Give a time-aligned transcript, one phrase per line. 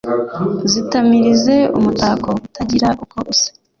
[0.71, 3.49] zitamirize umutako utagira uko usa,